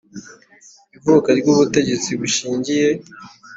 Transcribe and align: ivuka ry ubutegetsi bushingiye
ivuka 0.97 1.29
ry 1.39 1.45
ubutegetsi 1.53 2.09
bushingiye 2.19 2.89